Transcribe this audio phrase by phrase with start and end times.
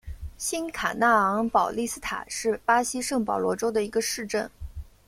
[0.35, 4.49] 新卡纳昂保利斯塔是巴西圣保罗州的一个市镇。